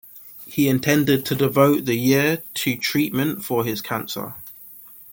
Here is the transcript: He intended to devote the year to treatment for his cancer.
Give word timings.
He 0.47 0.67
intended 0.67 1.27
to 1.27 1.35
devote 1.35 1.85
the 1.85 1.93
year 1.93 2.41
to 2.55 2.75
treatment 2.75 3.45
for 3.45 3.63
his 3.63 3.83
cancer. 3.83 4.33